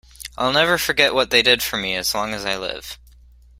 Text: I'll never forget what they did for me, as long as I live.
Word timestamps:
I'll 0.35 0.51
never 0.51 0.79
forget 0.79 1.13
what 1.13 1.29
they 1.29 1.43
did 1.43 1.61
for 1.61 1.77
me, 1.77 1.93
as 1.93 2.15
long 2.15 2.33
as 2.33 2.43
I 2.43 2.57
live. 2.57 2.97